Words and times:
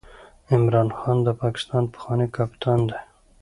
عمران 0.53 0.89
خان 0.97 1.17
د 1.25 1.29
پاکستان 1.41 1.83
پخوانی 1.93 2.27
کپتان 2.35 2.79
دئ. 2.89 2.99